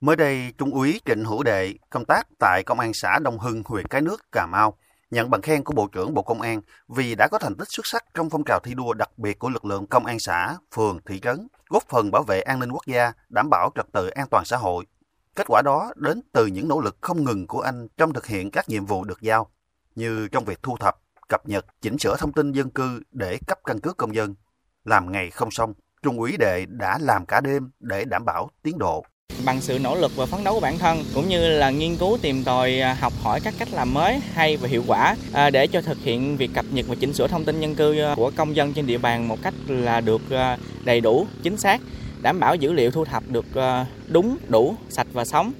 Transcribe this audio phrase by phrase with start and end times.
[0.00, 3.62] Mới đây, Trung úy Trịnh Hữu Đệ, công tác tại Công an xã Đông Hưng,
[3.64, 4.78] huyện Cái Nước, Cà Mau,
[5.10, 7.86] nhận bằng khen của Bộ trưởng Bộ Công an vì đã có thành tích xuất
[7.86, 10.98] sắc trong phong trào thi đua đặc biệt của lực lượng công an xã, phường,
[11.06, 14.26] thị trấn, góp phần bảo vệ an ninh quốc gia, đảm bảo trật tự an
[14.30, 14.86] toàn xã hội.
[15.36, 18.50] Kết quả đó đến từ những nỗ lực không ngừng của anh trong thực hiện
[18.50, 19.50] các nhiệm vụ được giao,
[19.94, 23.58] như trong việc thu thập, cập nhật, chỉnh sửa thông tin dân cư để cấp
[23.64, 24.34] căn cước công dân.
[24.84, 28.78] Làm ngày không xong, Trung úy Đệ đã làm cả đêm để đảm bảo tiến
[28.78, 29.04] độ.
[29.44, 32.18] Bằng sự nỗ lực và phấn đấu của bản thân cũng như là nghiên cứu
[32.22, 35.66] tìm tòi à, học hỏi các cách làm mới hay và hiệu quả à, để
[35.66, 38.30] cho thực hiện việc cập nhật và chỉnh sửa thông tin nhân cư à, của
[38.36, 40.22] công dân trên địa bàn một cách là được
[40.84, 41.80] đầy đủ, chính xác,
[42.22, 43.46] đảm bảo dữ liệu thu thập được
[44.08, 45.52] đúng, đủ, sạch và sống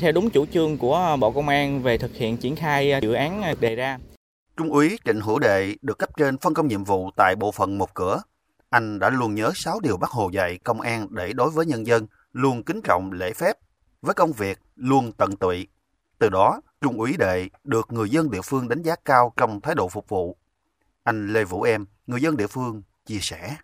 [0.00, 3.54] theo đúng chủ trương của Bộ Công an về thực hiện triển khai dự án
[3.60, 3.98] đề ra.
[4.56, 7.78] Trung úy Trịnh Hữu Đệ được cấp trên phân công nhiệm vụ tại bộ phận
[7.78, 8.22] một cửa.
[8.70, 11.86] Anh đã luôn nhớ 6 điều bác Hồ dạy công an để đối với nhân
[11.86, 13.56] dân, luôn kính trọng lễ phép,
[14.02, 15.66] với công việc luôn tận tụy.
[16.18, 19.74] Từ đó, Trung úy Đệ được người dân địa phương đánh giá cao trong thái
[19.74, 20.36] độ phục vụ.
[21.04, 23.56] Anh Lê Vũ Em, người dân địa phương, chia sẻ.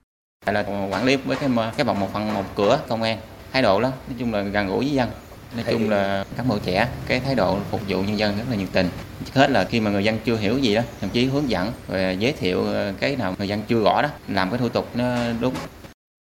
[0.46, 3.20] Là quản lý với cái, cái vòng một phần một cửa công an,
[3.52, 5.10] thái độ đó, nói chung là gần gũi với dân
[5.56, 8.56] nói chung là các bộ trẻ cái thái độ phục vụ nhân dân rất là
[8.56, 8.88] nhiệt tình
[9.24, 11.72] trước hết là khi mà người dân chưa hiểu gì đó thậm chí hướng dẫn
[11.86, 12.64] và giới thiệu
[13.00, 15.54] cái nào người dân chưa rõ đó làm cái thủ tục nó đúng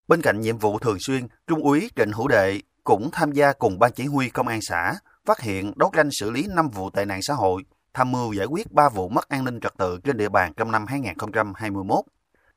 [0.08, 3.78] bên cạnh nhiệm vụ thường xuyên trung úy trịnh hữu đệ cũng tham gia cùng
[3.78, 7.04] ban chỉ huy công an xã phát hiện đấu tranh xử lý 5 vụ tệ
[7.04, 7.62] nạn xã hội
[7.94, 10.72] tham mưu giải quyết 3 vụ mất an ninh trật tự trên địa bàn trong
[10.72, 12.04] năm 2021.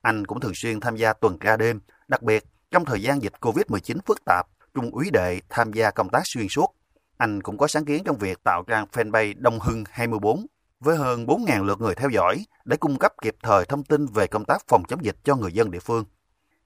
[0.01, 3.33] Anh cũng thường xuyên tham gia tuần tra đêm, đặc biệt trong thời gian dịch
[3.41, 6.75] Covid-19 phức tạp Trung úy Đệ tham gia công tác xuyên suốt.
[7.17, 10.45] Anh cũng có sáng kiến trong việc tạo trang fanpage Đông Hưng 24
[10.79, 14.27] với hơn 4.000 lượt người theo dõi để cung cấp kịp thời thông tin về
[14.27, 16.05] công tác phòng chống dịch cho người dân địa phương.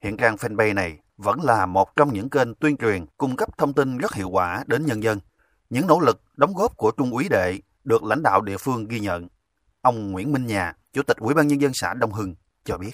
[0.02, 3.72] Hiện trang fanpage này vẫn là một trong những kênh tuyên truyền cung cấp thông
[3.72, 5.20] tin rất hiệu quả đến nhân dân.
[5.70, 9.00] Những nỗ lực đóng góp của Trung úy Đệ được lãnh đạo địa phương ghi
[9.00, 9.28] nhận.
[9.80, 12.92] Ông Nguyễn Minh Nhà, Chủ tịch Ủy ban Nhân dân xã Đông Hưng cho biết.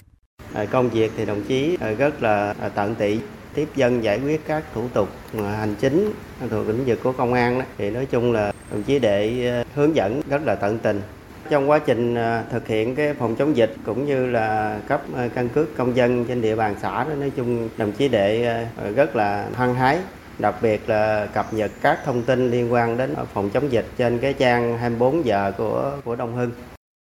[0.53, 3.19] À, công việc thì đồng chí à, rất là à, tận tị
[3.53, 6.13] tiếp dân giải quyết các thủ tục hành chính
[6.49, 9.95] thuộc lĩnh vực của công an đó, thì nói chung là đồng chí đệ hướng
[9.95, 11.01] dẫn rất là tận tình
[11.49, 15.29] trong quá trình à, thực hiện cái phòng chống dịch cũng như là cấp à,
[15.35, 18.89] căn cước công dân trên địa bàn xã đó nói chung đồng chí đệ à,
[18.95, 19.99] rất là hăng hái
[20.39, 24.19] đặc biệt là cập nhật các thông tin liên quan đến phòng chống dịch trên
[24.19, 26.51] cái trang 24 giờ của của Đông Hưng.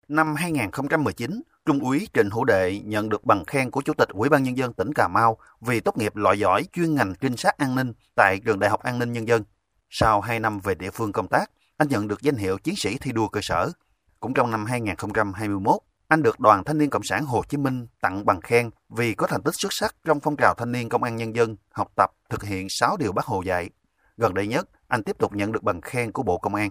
[0.07, 4.29] Năm 2019, Trung úy Trịnh Hữu Đệ nhận được bằng khen của Chủ tịch Ủy
[4.29, 7.57] ban Nhân dân tỉnh Cà Mau vì tốt nghiệp loại giỏi chuyên ngành trinh sát
[7.57, 9.43] an ninh tại Trường Đại học An ninh Nhân dân.
[9.89, 12.97] Sau 2 năm về địa phương công tác, anh nhận được danh hiệu chiến sĩ
[12.97, 13.71] thi đua cơ sở.
[14.21, 15.75] Cũng trong năm 2021,
[16.07, 19.27] anh được Đoàn Thanh niên Cộng sản Hồ Chí Minh tặng bằng khen vì có
[19.27, 22.11] thành tích xuất sắc trong phong trào thanh niên công an nhân dân, học tập,
[22.29, 23.69] thực hiện 6 điều bác Hồ dạy.
[24.17, 26.69] Gần đây nhất, anh tiếp tục nhận được bằng khen của Bộ Công an.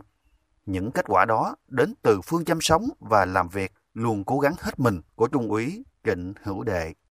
[0.66, 4.55] Những kết quả đó đến từ phương chăm sống và làm việc luôn cố gắng
[4.60, 6.93] hết mình của Trung úy Trịnh Hữu Đệ.